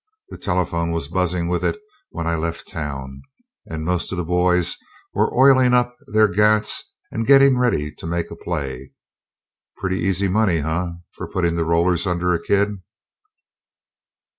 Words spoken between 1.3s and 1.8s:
with it